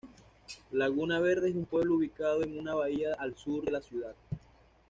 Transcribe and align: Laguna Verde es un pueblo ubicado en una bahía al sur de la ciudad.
Laguna 0.71 1.19
Verde 1.19 1.49
es 1.49 1.55
un 1.55 1.65
pueblo 1.65 1.93
ubicado 1.93 2.41
en 2.41 2.57
una 2.57 2.73
bahía 2.73 3.13
al 3.19 3.35
sur 3.37 3.63
de 3.63 3.69
la 3.71 3.81
ciudad. 3.83 4.15